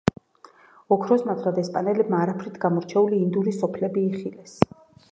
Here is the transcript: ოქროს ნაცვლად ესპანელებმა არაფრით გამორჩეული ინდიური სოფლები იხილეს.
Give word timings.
ოქროს 0.95 1.25
ნაცვლად 1.27 1.59
ესპანელებმა 1.65 2.23
არაფრით 2.23 2.59
გამორჩეული 2.67 3.23
ინდიური 3.27 3.57
სოფლები 3.63 4.09
იხილეს. 4.11 4.61